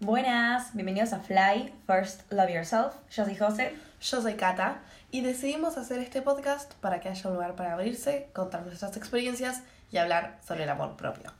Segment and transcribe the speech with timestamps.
[0.00, 2.94] Buenas, bienvenidos a Fly, First Love Yourself.
[3.12, 3.74] Yo soy José.
[4.00, 4.80] Yo soy Kata
[5.12, 9.62] y decidimos hacer este podcast para que haya un lugar para abrirse, contar nuestras experiencias
[9.92, 11.32] y hablar sobre el amor propio.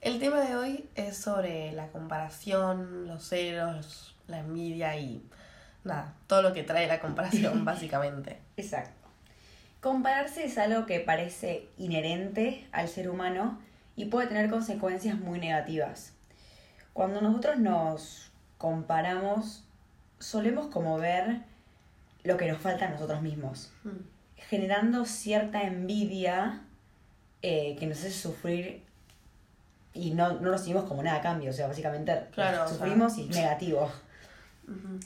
[0.00, 5.24] El tema de hoy es sobre la comparación, los celos, la envidia y
[5.84, 8.40] nada, todo lo que trae la comparación básicamente.
[8.56, 9.08] Exacto.
[9.80, 13.60] Compararse es algo que parece inherente al ser humano
[13.94, 16.13] y puede tener consecuencias muy negativas.
[16.94, 19.64] Cuando nosotros nos comparamos,
[20.18, 21.40] solemos como ver
[22.22, 23.90] lo que nos falta a nosotros mismos, Mm.
[24.36, 26.62] generando cierta envidia
[27.42, 28.82] eh, que nos hace sufrir
[29.92, 33.18] y no, no recibimos como nada a cambio, o sea, básicamente Claro, o sea- sufrimos
[33.18, 33.92] y es negativo.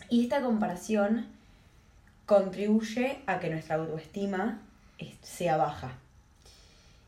[0.08, 1.26] Y esta comparación
[2.26, 4.60] contribuye a que nuestra autoestima
[4.98, 5.92] es- sea baja.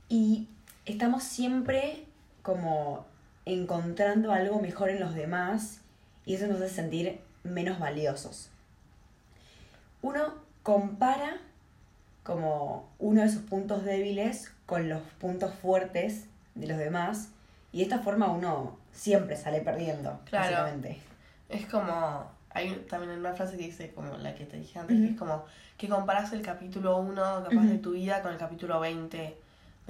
[0.08, 0.48] Y
[0.84, 2.04] estamos siempre
[2.42, 3.06] como
[3.46, 5.80] encontrando algo mejor en los demás
[6.26, 8.50] y eso nos hace sentir menos valiosos.
[10.02, 11.38] Uno compara
[12.22, 17.28] como uno de sus puntos débiles con los puntos fuertes de los demás
[17.72, 20.44] y de esta forma uno siempre sale perdiendo, Claro.
[20.52, 21.00] básicamente.
[21.48, 25.06] Es como, hay también una frase que dice, como la que te dije antes, que
[25.12, 25.44] es como
[25.76, 29.36] que comparas el capítulo 1 capaz de tu vida con el capítulo 20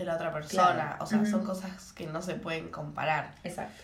[0.00, 0.74] de la otra persona.
[0.74, 1.04] Claro.
[1.04, 3.34] O sea, son cosas que no se pueden comparar.
[3.44, 3.82] Exacto.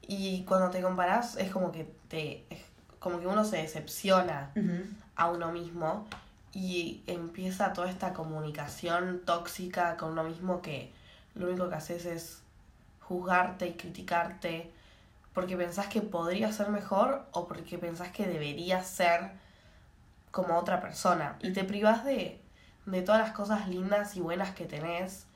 [0.00, 2.60] Y cuando te comparas es como que te es
[2.98, 4.52] como que uno se decepciona
[5.16, 6.06] a uno mismo
[6.52, 10.92] y empieza toda esta comunicación tóxica con uno mismo que
[11.34, 12.42] lo único que haces es
[13.00, 14.70] juzgarte y criticarte
[15.34, 19.32] porque pensás que podría ser mejor o porque pensás que deberías ser
[20.30, 22.40] como otra persona y te privás de,
[22.86, 25.26] de todas las cosas lindas y buenas que tenés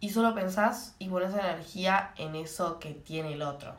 [0.00, 3.74] y solo pensás y pones energía en eso que tiene el otro.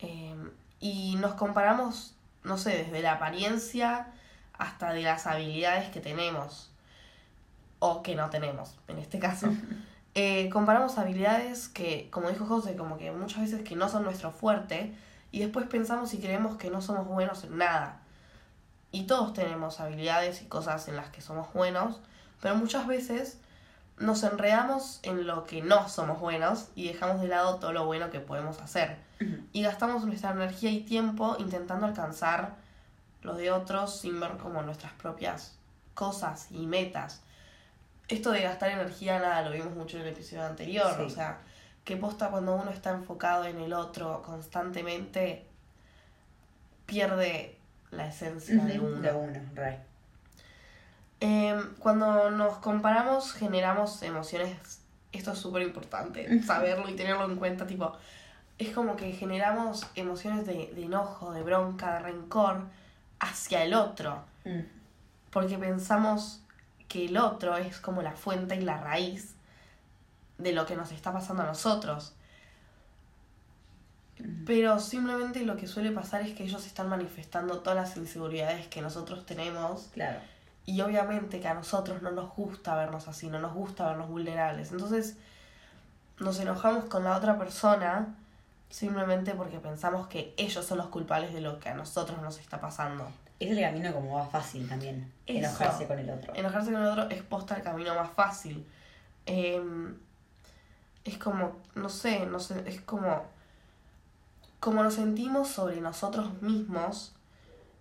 [0.00, 0.34] Eh,
[0.80, 4.08] y nos comparamos, no sé, desde la apariencia
[4.54, 6.70] hasta de las habilidades que tenemos
[7.78, 9.48] o que no tenemos, en este caso.
[10.14, 14.32] Eh, comparamos habilidades que, como dijo José, como que muchas veces que no son nuestro
[14.32, 14.92] fuerte
[15.30, 18.00] y después pensamos y creemos que no somos buenos en nada.
[18.90, 22.00] Y todos tenemos habilidades y cosas en las que somos buenos,
[22.40, 23.38] pero muchas veces
[24.00, 28.10] nos enredamos en lo que no somos buenos y dejamos de lado todo lo bueno
[28.10, 28.96] que podemos hacer
[29.52, 32.54] y gastamos nuestra energía y tiempo intentando alcanzar
[33.22, 35.56] lo de otros sin ver como nuestras propias
[35.94, 37.22] cosas y metas.
[38.06, 41.02] Esto de gastar energía, nada, lo vimos mucho en el episodio anterior, Sí.
[41.02, 41.38] o sea,
[41.84, 45.46] que posta cuando uno está enfocado en el otro constantemente,
[46.86, 47.58] pierde
[47.90, 49.00] la esencia de uno.
[49.00, 49.80] De uno, re.
[51.20, 54.80] Eh, cuando nos comparamos generamos emociones,
[55.12, 57.92] esto es súper importante, saberlo y tenerlo en cuenta, tipo,
[58.58, 62.62] es como que generamos emociones de, de enojo, de bronca, de rencor
[63.20, 64.60] hacia el otro, Mm.
[65.30, 66.40] porque pensamos
[66.88, 69.34] que el otro es como la fuente y la raíz
[70.38, 72.14] de lo que nos está pasando a nosotros.
[74.20, 74.28] Ujú.
[74.46, 78.80] Pero simplemente lo que suele pasar es que ellos están manifestando todas las inseguridades que
[78.82, 80.20] nosotros tenemos Claro.
[80.68, 84.70] Y obviamente que a nosotros no nos gusta vernos así, no nos gusta vernos vulnerables.
[84.70, 85.16] Entonces
[86.18, 88.14] nos enojamos con la otra persona
[88.68, 92.60] simplemente porque pensamos que ellos son los culpables de lo que a nosotros nos está
[92.60, 93.10] pasando.
[93.40, 95.10] Es el camino como más fácil también.
[95.24, 95.38] Eso.
[95.38, 96.34] Enojarse con el otro.
[96.34, 98.66] Enojarse con el otro es posta el camino más fácil.
[99.24, 99.96] Em,
[101.02, 103.24] es como, no sé, no sé, es como,
[104.60, 107.14] como nos sentimos sobre nosotros mismos,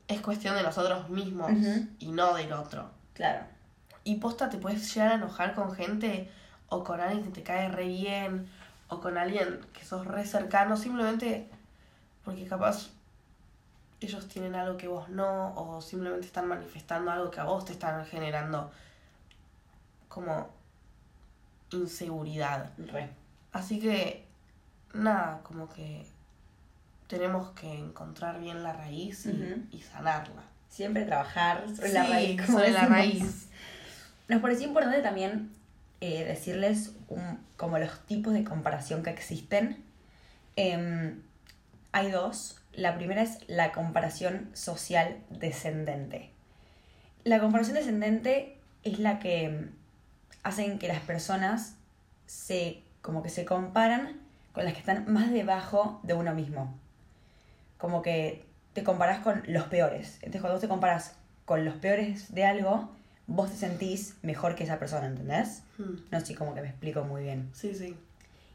[0.07, 1.51] es cuestión de nosotros mismos
[2.00, 2.90] y no del otro.
[3.13, 3.45] Claro.
[4.03, 6.31] Y posta te puedes llegar a enojar con gente
[6.69, 8.47] o con alguien que te cae re bien
[8.90, 11.50] o con alguien que sos re cercano simplemente
[12.23, 12.90] porque capaz
[14.00, 17.73] ellos tienen algo que vos no o simplemente están manifestando algo que a vos te
[17.73, 18.72] están generando
[20.07, 20.50] como
[21.72, 22.72] inseguridad.
[22.78, 23.09] Re.
[23.51, 24.25] Así que
[24.94, 26.06] nada, como que
[27.07, 29.26] tenemos que encontrar bien la raíz
[29.72, 30.43] y, sanarla.
[30.70, 32.41] Siempre trabajar sobre la raíz.
[32.41, 33.47] como sobre la raíz.
[34.28, 35.52] Nos pareció importante también
[36.02, 39.84] eh, decirles un- como los tipos de comparación que existen.
[40.55, 41.22] Em,
[41.91, 42.59] hay dos.
[42.73, 46.29] La primera es la comparación social descendente.
[47.23, 49.70] La comparación descendente es la que mm,
[50.43, 51.76] hacen que las personas
[52.28, 54.20] se como que se comparan
[54.53, 56.78] con las que están más debajo de uno mismo.
[57.78, 60.16] Como que te comparas con los peores.
[60.16, 61.16] Entonces cuando vos te comparas
[61.46, 62.90] con los peores de algo,
[63.28, 65.64] vos te sentís mejor que esa persona, ¿entendés?
[65.78, 67.50] Hmm, No sé como que me explico muy bien.
[67.53, 67.96] Sí, sí.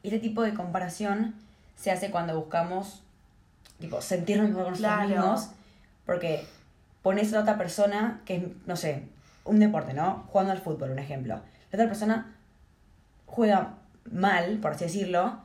[0.02, 1.34] Y este tipo de comparación
[1.76, 3.02] se hace cuando buscamos
[3.78, 5.08] tipo, sentirnos mejor con nosotros Claro.
[5.08, 5.50] mismos,
[6.06, 6.44] porque
[7.02, 9.02] pones a otra persona que es, no sé,
[9.44, 10.24] un deporte, ¿no?
[10.28, 11.34] Jugando al fútbol, un ejemplo.
[11.70, 12.36] La otra persona
[13.26, 13.74] juega
[14.10, 15.38] mal, por así decirlo,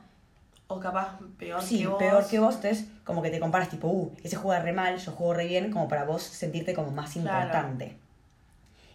[0.70, 1.98] O capaz peor sí, que vos.
[1.98, 5.12] peor que vos, entonces como que te comparas tipo, uh, ese juega re mal, yo
[5.12, 7.38] juego re bien, como para vos sentirte como más Claro.
[7.46, 7.96] importante.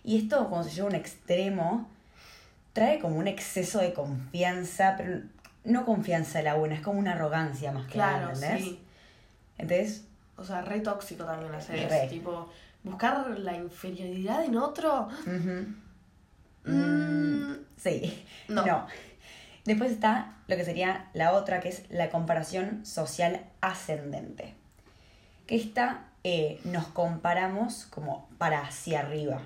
[0.03, 1.89] Y esto, cuando se lleva a un extremo,
[2.73, 5.21] trae como un exceso de confianza, pero
[5.63, 8.63] no confianza de la buena, es como una arrogancia más que nada, Claro, ¿entendés?
[8.63, 8.79] sí.
[9.57, 10.05] Entonces,
[10.37, 12.09] O sea, re tóxico también hacer eso.
[12.09, 12.49] Tipo,
[12.83, 15.07] buscar la inferioridad en otro.
[16.65, 18.65] Mm, sí, no.
[18.65, 18.87] no.
[19.65, 24.53] Después está lo que sería la otra, que es la comparación social ascendente.
[25.47, 29.41] Que esta eh, nos comparamos como para hacia arriba,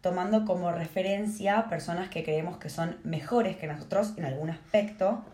[0.00, 5.24] tomando como referencia personas que creemos que son mejores que nosotros en algún aspecto,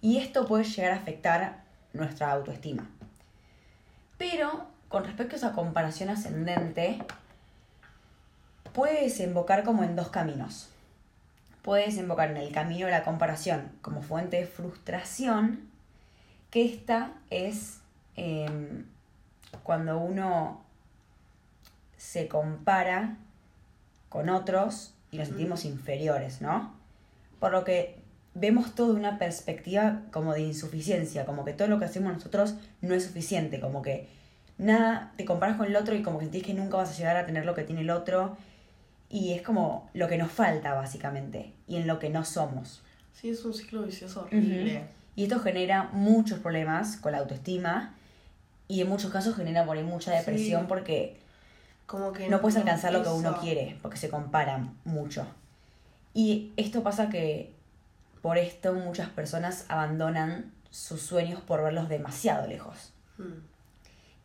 [0.00, 2.88] y esto puede llegar a afectar nuestra autoestima.
[4.18, 6.98] Pero con respecto a esa comparación ascendente,
[8.72, 10.69] puede desembocar como en dos caminos.
[11.62, 15.68] Puede desembocar en el camino de la comparación como fuente de frustración,
[16.50, 17.80] que esta es
[18.16, 18.84] em,
[19.62, 20.64] cuando uno
[21.96, 23.16] se compara
[24.08, 26.74] con otros y nos sentimos inferiores, ¿no?
[27.38, 28.00] Por lo que
[28.34, 32.54] vemos todo de una perspectiva como de insuficiencia, como que todo lo que hacemos nosotros
[32.80, 34.08] no es suficiente, como que
[34.58, 37.16] nada, te comparas con el otro y como que sentís que nunca vas a llegar
[37.16, 38.36] a tener lo que tiene el otro
[39.10, 42.82] y es como lo que nos falta básicamente y en lo que no somos.
[43.12, 44.84] Sí, es un ciclo vicioso horrible.
[45.16, 47.94] Y esto genera muchos problemas con la autoestima
[48.68, 50.66] y en muchos casos genera por ahí mucha depresión Sí.
[50.68, 51.20] porque
[51.86, 55.26] Como que no puedes alcanzar lo que uno quiere, porque se comparan mucho.
[56.14, 57.52] Y esto pasa que
[58.22, 62.92] por esto muchas personas abandonan sus sueños por verlos demasiado lejos.
[63.18, 63.24] Mm,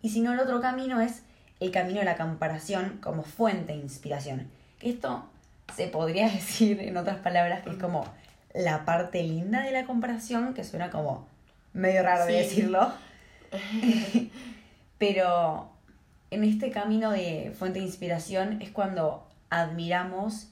[0.04, 1.24] Y si no, el otro camino es
[1.60, 4.52] el camino de la comparación como fuente de inspiración.
[4.86, 5.26] Esto
[5.76, 8.06] se podría decir en otras palabras que es como
[8.54, 11.28] la parte linda de la comparación, que suena como
[11.74, 12.94] medio raro de decirlo.
[14.98, 15.70] Pero
[16.32, 20.48] en este camino de fuente de inspiración es cuando admiramos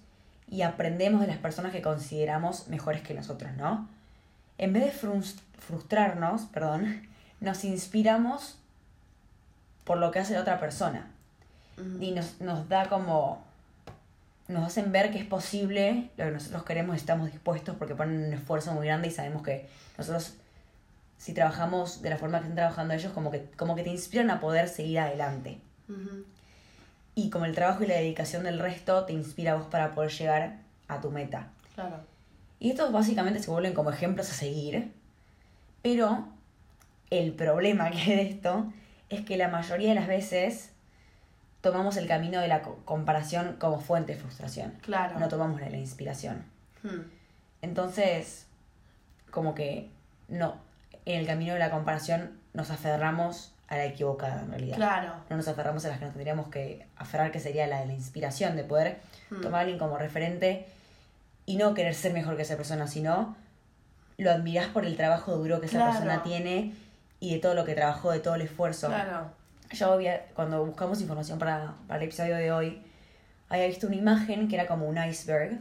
[0.50, 3.88] y aprendemos de las personas que consideramos mejores que nosotros, ¿no?
[4.58, 7.08] En vez de frus- frustrarnos, perdón,
[7.40, 8.58] nos inspiramos
[9.86, 11.10] por lo que hace la otra persona.
[12.00, 13.44] Y nos, nos da como.
[14.54, 18.26] Nos hacen ver que es posible lo que nosotros queremos y estamos dispuestos porque ponen
[18.26, 19.68] un esfuerzo muy grande y sabemos que
[19.98, 20.36] nosotros,
[21.18, 24.30] si trabajamos de la forma que están trabajando ellos, como que, como que te inspiran
[24.30, 25.58] a poder seguir adelante.
[27.16, 30.12] Y como el trabajo y la dedicación del resto te inspira a vos para poder
[30.12, 31.50] llegar a tu meta.
[31.76, 31.98] Claro.
[32.60, 34.92] Y estos básicamente se vuelven como ejemplos a seguir.
[35.82, 36.28] Pero
[37.10, 38.72] el problema que hay de esto
[39.10, 40.73] es que la mayoría de las veces
[41.64, 44.74] tomamos el camino de la co- comparación como fuente de frustración.
[44.84, 45.18] Claro.
[45.18, 46.44] No tomamos la inspiración.
[46.84, 47.00] Mm,
[47.64, 48.46] Entonces,
[49.32, 49.90] como que
[50.28, 50.56] no,
[51.06, 54.76] en el camino de la comparación nos aferramos a la equivocada en realidad.
[54.76, 55.14] Claro.
[55.30, 57.94] No nos aferramos a las que nos tendríamos que aferrar, que sería la de la
[57.94, 59.00] inspiración, de poder
[59.32, 59.42] Mm.
[59.42, 60.68] tomar a alguien como referente
[61.46, 63.36] y no querer ser mejor que esa persona, sino
[64.18, 65.94] lo admirás por el trabajo duro que esa Claro.
[65.94, 66.74] persona tiene
[67.20, 68.88] y de todo lo que trabajó, de todo el esfuerzo.
[68.88, 69.32] Claro.
[69.74, 72.82] Yo había, cuando buscamos información para, para el episodio de hoy,
[73.50, 75.60] había visto una imagen que era como un iceberg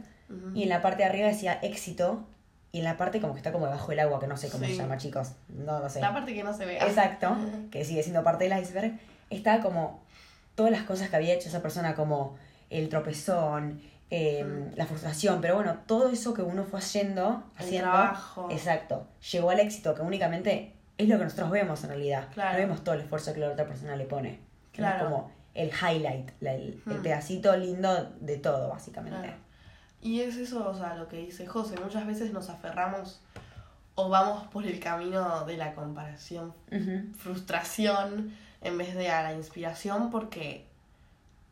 [0.55, 2.25] y en la parte de arriba decía éxito
[2.71, 4.65] y en la parte como que está como debajo del agua, que no sé cómo
[4.65, 4.71] Sí.
[4.71, 5.33] se llama, chicos.
[5.49, 6.01] No lo sé.
[6.01, 6.77] La parte que no se ve.
[6.77, 7.35] Exacto,
[7.71, 8.93] que sigue siendo parte del iceberg,
[9.29, 10.01] está como
[10.55, 12.35] todas las cosas que había hecho esa persona, como
[12.71, 13.79] el tropezón,
[14.09, 14.75] eh, Mm.
[14.75, 18.47] la frustración, pero bueno, todo eso que uno fue haciendo, El haciendo, trabajo.
[18.51, 22.27] exacto, llegó al éxito, que únicamente es lo que nosotros vemos en realidad.
[22.33, 22.53] Claro.
[22.53, 24.39] No vemos todo el esfuerzo que la otra persona le pone.
[24.71, 24.97] Claro.
[24.97, 27.01] Es como el highlight, la- el, el Mm.
[27.03, 29.19] pedacito lindo de todo, básicamente.
[29.19, 29.37] Claro.
[30.01, 33.21] Y es eso, o sea, lo que dice José, muchas veces nos aferramos
[33.95, 36.53] o vamos por el camino de la comparación,
[37.17, 40.65] frustración, en vez de a la inspiración, porque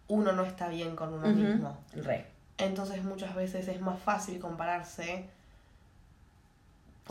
[0.07, 1.77] uno no está bien con uno mismo.
[1.93, 2.25] Re.
[2.57, 5.29] Entonces muchas veces es más fácil compararse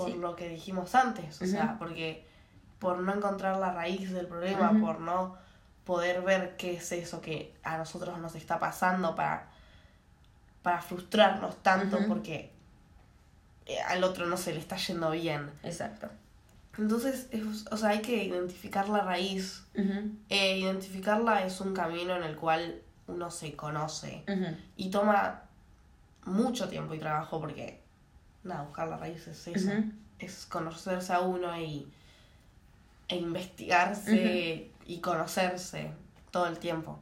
[0.00, 0.19] por Sí.
[0.19, 2.26] lo que dijimos antes, o sea, porque
[2.78, 5.37] por no encontrar la raíz del problema, por no
[5.85, 9.49] poder ver qué es eso que a nosotros nos está pasando para,
[10.62, 12.52] para frustrarnos tanto porque
[13.66, 15.50] eh, al otro no se le está yendo bien.
[15.62, 16.09] Exacto.
[16.78, 19.64] Entonces, es- o sea, hay que identificar la raíz.
[20.28, 24.23] Eh, identificarla es un camino en el cual uno se conoce
[24.76, 25.42] y toma
[26.25, 27.83] mucho tiempo y trabajo porque,
[28.44, 29.70] nada, buscar la raíz es eso.
[30.18, 31.90] Es conocerse a uno y
[33.09, 35.90] e investigarse y conocerse
[36.30, 36.99] todo el tiempo.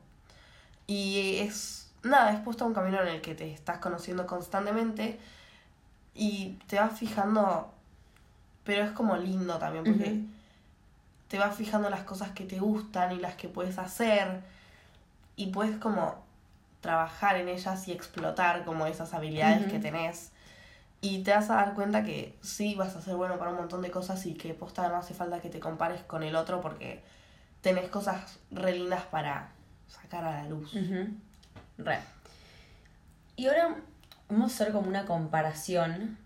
[0.87, 5.19] Y es, nada, es puesto un camino en el que te estás conociendo constantemente
[6.15, 7.73] y te vas fijando,
[8.65, 10.23] pero es como lindo también porque
[11.29, 14.41] te vas fijando las cosas que te gustan y las que puedes hacer
[15.37, 16.25] y puedes como
[16.81, 20.33] trabajar en ellas y explotar como esas habilidades que tenés.
[21.01, 23.83] Y te vas a dar cuenta que sí vas a ser bueno para un montón
[23.83, 27.03] de cosas y que posta no hace falta que te compares con el otro porque
[27.61, 29.51] tenés cosas re lindas para
[29.87, 30.75] sacar a la luz.
[31.79, 31.99] Re.
[33.37, 33.77] Y ahora
[34.29, 36.19] vamos a hacer como una comparación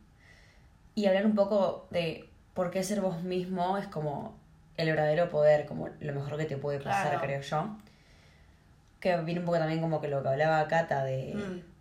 [0.94, 4.34] y hablar un poco de por qué ser vos mismo es como
[4.78, 7.20] el verdadero poder, como lo mejor que te puede pasar, Claro.
[7.26, 7.76] creo yo.
[9.00, 11.71] Que viene un poco también como que lo que hablaba Cata de Mm,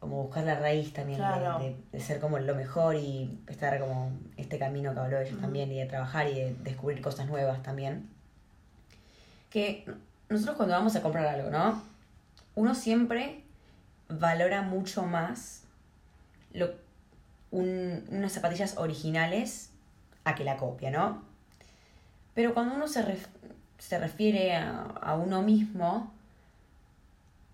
[0.00, 1.58] como buscar la raíz también, de- Claro.
[1.58, 5.40] de, de ser como lo mejor y estar como este camino que habló ella Ujú.
[5.42, 8.08] también y de trabajar y de descubrir cosas nuevas también.
[9.50, 9.84] Que
[10.28, 11.82] nosotros cuando vamos a comprar algo, ¿no?
[12.54, 13.42] Uno siempre
[14.08, 15.64] valora mucho más
[16.52, 16.70] lo,
[17.50, 19.70] un- unas zapatillas originales
[20.24, 21.22] a que la copia, ¿no?
[22.34, 23.26] Pero cuando uno se, ref-
[23.78, 26.10] se refiere a, a uno mismo,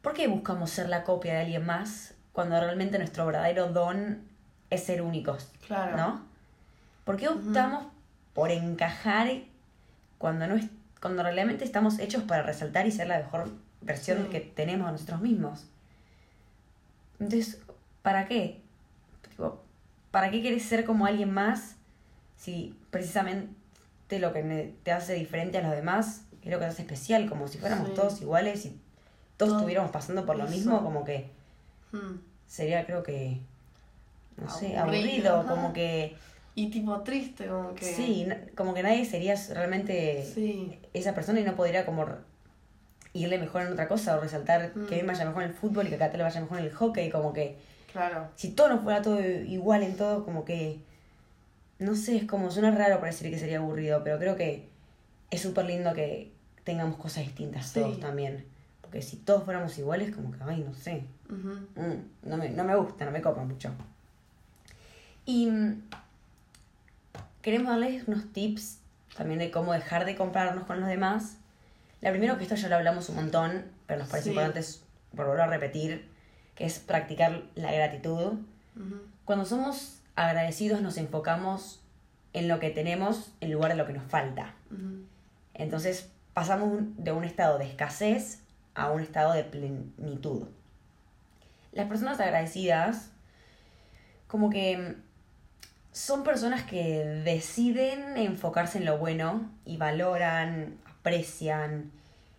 [0.03, 4.21] ¿por qué buscamos ser la copia de alguien más cuando realmente nuestro verdadero don
[4.69, 5.51] es ser únicos?
[5.67, 5.97] Claro.
[5.97, 6.21] ¿No?
[7.07, 7.87] ¿Por qué optamos
[8.35, 9.29] por encajar
[10.19, 10.67] cuando, no es,
[11.01, 13.49] cuando realmente estamos hechos para resaltar y ser la mejor
[13.81, 14.29] versión Sí.
[14.29, 15.65] que tenemos de nosotros mismos?
[17.19, 17.59] Entonces,
[18.03, 18.61] ¿para qué?
[19.29, 19.63] Tipo,
[20.11, 21.77] ¿Para qué quieres ser como alguien más
[22.37, 23.49] si precisamente
[24.19, 27.29] lo que te hace diferente a los demás es lo que te hace especial?
[27.31, 27.95] Como si fuéramos Sí.
[27.95, 28.79] todos iguales y
[29.39, 30.53] todos Todo estuviéramos pasando por lo eso.
[30.55, 31.31] mismo, como que
[31.93, 32.19] Mm.
[32.47, 33.41] sería creo que,
[34.37, 35.49] no sé, Aburrido, ajá.
[35.49, 36.17] como que...
[36.59, 37.85] Y tipo triste, como que.
[37.85, 38.27] Sí,
[38.57, 40.79] como que nadie sería realmente Sí.
[40.95, 42.07] esa persona y no podría como
[43.13, 44.87] irle mejor en otra cosa o resaltar Mm.
[44.87, 46.59] que a mí me vaya mejor en el fútbol y que te le vaya mejor
[46.61, 47.57] en el hockey, como que
[47.93, 48.29] Claro.
[48.37, 50.81] si todo no fuera todo igual en todo, como que
[51.79, 54.67] no sé, es como suena raro para decir que sería aburrido, pero creo que
[55.31, 56.33] es súper lindo que
[56.65, 57.81] tengamos cosas distintas Sí.
[57.81, 58.47] todos también.
[58.81, 62.77] Porque si todos fuéramos iguales, como que, ay, no sé, Mm, no, me, no me
[62.77, 63.71] gusta, no me copa mucho.
[65.25, 65.83] Y mm,
[67.43, 68.79] queremos darles unos tips
[69.17, 71.37] también de cómo dejar de compararnos con los demás.
[72.01, 74.31] La primero que esto ya lo hablamos un montón, pero nos parece Sí.
[74.31, 74.65] importante
[75.13, 76.09] volverlo a repetir,
[76.55, 78.35] que es practicar la gratitud.
[79.25, 81.81] Cuando somos agradecidos nos enfocamos
[82.35, 84.55] en lo que tenemos en lugar de lo que nos falta.
[85.55, 88.43] Entonces pasamos de un estado de escasez
[88.75, 90.43] a un estado de plenitud.
[91.77, 93.11] Las personas agradecidas,
[94.29, 94.95] como que mm,
[95.93, 101.93] son personas que deciden enfocarse en lo bueno y valoran, aprecian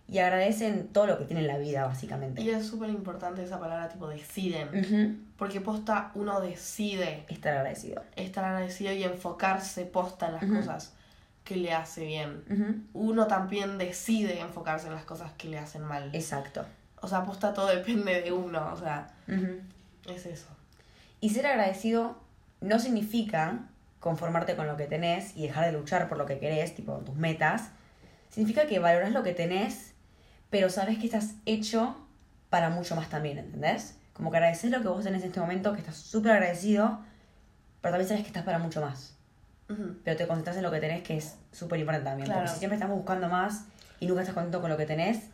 [0.09, 2.41] y agradecen todo lo que tienen en la vida, básicamente.
[2.41, 5.27] Y es súper importante esa palabra tipo deciden.
[5.37, 8.03] Porque posta uno decide Estar agradecido.
[8.15, 10.93] estar agradecido y enfocarse posta en las cosas
[11.43, 12.85] que le hace bien.
[12.93, 16.09] Uno también decide enfocarse en las cosas que le hacen mal.
[16.13, 16.65] Exacto.
[17.01, 18.71] O sea, posta todo depende de uno.
[18.73, 19.59] O sea, Ujú.
[20.13, 20.47] es eso.
[21.19, 22.17] Y ser agradecido
[22.61, 23.59] no significa
[23.99, 27.15] conformarte con lo que tenés y dejar de luchar por lo que querés, tipo tus
[27.15, 27.69] metas.
[28.29, 29.93] Significa que valoras lo que tenés,
[30.49, 31.97] pero sabes que estás hecho
[32.49, 33.97] para mucho más también, ¿entendés?
[34.13, 36.99] Como que agradeces lo que vos tenés en este momento, que estás súper agradecido,
[37.81, 39.15] pero también sabes que estás para mucho más.
[39.69, 39.97] Ujú.
[40.03, 42.25] Pero te concentras en lo que tenés, que es súper importante también.
[42.27, 42.41] Claro.
[42.41, 43.65] Porque si siempre estamos buscando más
[43.99, 45.29] y nunca estás contento con lo que tenés,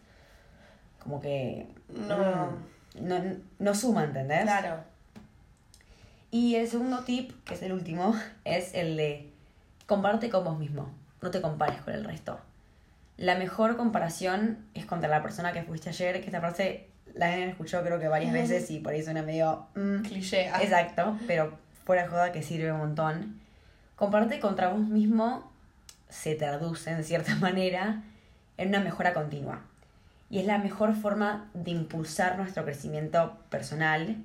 [1.03, 2.48] como que No.
[2.98, 3.22] mm, no,
[3.60, 4.43] no suma, ¿entendés?
[4.43, 4.83] Claro.
[6.31, 9.29] Y el segundo tip, que es el último, es el de
[9.86, 10.89] comparte con vos mismo.
[11.22, 12.39] No te compares con el resto.
[13.17, 17.43] La mejor comparación es contra la persona que fuiste ayer, que esta frase la han
[17.43, 19.67] escuchado creo que varias veces y por ahí suena medio...
[19.75, 20.48] mm, Cliché.
[20.48, 23.39] Exacto, pero fuera joda que sirve un montón.
[23.95, 25.51] Comparte contra vos mismo
[26.10, 28.01] se traduce en cierta manera
[28.57, 29.62] en una mejora continua.
[30.33, 34.17] Y es la mejor forma de impulsar nuestro crecimiento personal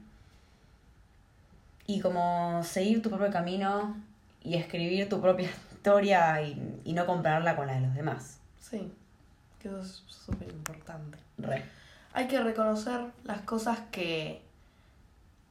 [1.86, 3.94] y como seguir tu propio camino
[4.42, 8.38] y escribir tu propia historia y, y no compararla con la de los demás.
[8.58, 8.90] Sí.
[9.58, 11.18] Que eso es súper importante.
[11.36, 11.62] Re.
[12.14, 14.40] Hay que reconocer las cosas que,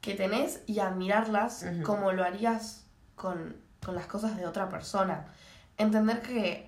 [0.00, 2.84] que tenés y admirarlas como lo harías
[3.14, 5.28] con, con las cosas de otra persona.
[5.76, 6.67] Entender que,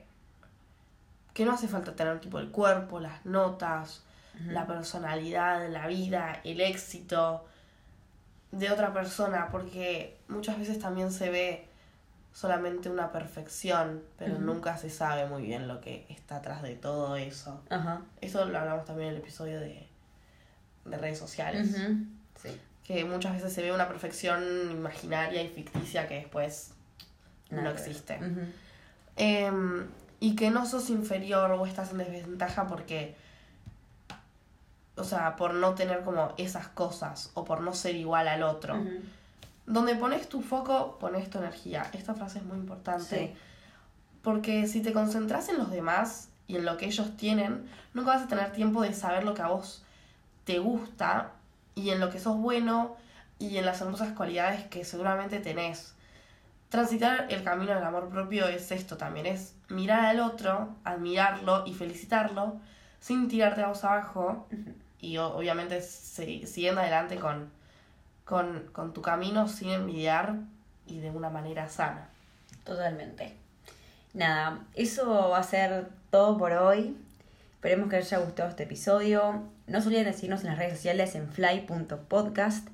[1.35, 4.03] que no hace falta tener tipo el cuerpo, las notas,
[4.47, 7.45] la personalidad, la vida, el éxito
[8.53, 11.69] de otra persona, porque muchas veces también se ve
[12.33, 17.17] solamente una perfección, pero nunca se sabe muy bien lo que está atrás de todo
[17.17, 17.63] eso.
[18.21, 19.87] Eso lo hablamos también en el episodio de,
[20.87, 21.77] de redes sociales.
[22.43, 22.59] Sí.
[22.85, 26.73] Que muchas veces se ve una perfección imaginaria y ficticia que después
[27.51, 28.19] Nada no existe.
[30.21, 33.17] Y que no sos inferior o estás en desventaja porque,
[34.97, 38.77] o sea, por no tener como esas cosas o por no ser igual al otro.
[39.67, 41.91] Donde pones tu foco, pones tu energía.
[41.93, 43.19] Esta frase es muy importante.
[43.19, 43.35] Sí.
[44.23, 48.23] Porque si te concentras en los demás y en lo que ellos tienen, nunca vas
[48.23, 49.83] a tener tiempo de saber lo que a vos
[50.45, 51.33] te gusta
[51.75, 52.97] y en lo que sos bueno
[53.39, 55.95] y en las hermosas cualidades que seguramente tenés.
[56.71, 61.75] Transitar el camino del amor propio es esto también, es mirar al otro, admirarlo y
[61.75, 62.61] felicitarlo
[63.01, 64.47] sin tirarte a vos abajo
[65.01, 67.51] y obviamente siguiendo adelante con,
[68.25, 70.37] con, con tu camino sin envidiar
[70.87, 72.09] y de una manera sana.
[72.63, 73.35] Totalmente.
[74.15, 76.97] Nada, eso va a ser todo por hoy.
[77.55, 79.43] Esperemos que les haya gustado este episodio.
[79.67, 82.69] No se olviden de seguirnos en las redes sociales en fly.podcast.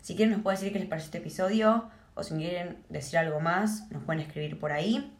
[0.00, 3.40] Si quieren nos pueden decir qué les pareció este episodio o si quieren decir algo
[3.40, 5.12] más, nos pueden escribir por ahí.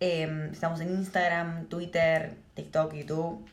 [0.00, 3.46] Eh, estamos en Instagram, Twitter, TikTok, YouTube.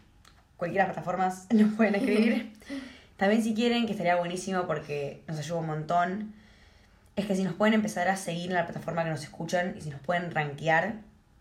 [0.57, 2.53] Cualquiera de las plataformas nos pueden escribir.
[3.17, 6.33] También si quieren, que estaría buenísimo porque nos ayuda un montón,
[7.15, 9.81] es que si nos pueden empezar a seguir en la plataforma que nos escuchan y
[9.81, 10.95] si nos pueden rankear,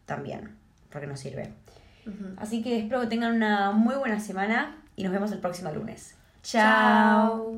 [0.04, 0.56] también,
[0.90, 1.52] porque nos sirve.
[2.36, 6.16] Así que espero que tengan una muy buena semana y nos vemos el próximo lunes.
[6.42, 7.54] Chao.